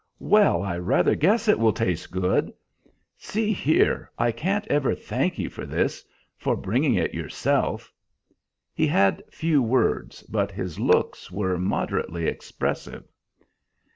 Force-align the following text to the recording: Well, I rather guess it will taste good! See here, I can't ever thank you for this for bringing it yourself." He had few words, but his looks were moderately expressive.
Well, 0.17 0.63
I 0.63 0.79
rather 0.79 1.13
guess 1.13 1.47
it 1.47 1.59
will 1.59 1.73
taste 1.73 2.09
good! 2.09 2.51
See 3.19 3.53
here, 3.53 4.09
I 4.17 4.31
can't 4.31 4.65
ever 4.65 4.95
thank 4.95 5.37
you 5.37 5.47
for 5.47 5.63
this 5.63 6.03
for 6.35 6.55
bringing 6.55 6.95
it 6.95 7.13
yourself." 7.13 7.93
He 8.73 8.87
had 8.87 9.21
few 9.29 9.61
words, 9.61 10.23
but 10.23 10.49
his 10.49 10.79
looks 10.79 11.29
were 11.29 11.59
moderately 11.59 12.25
expressive. 12.25 13.03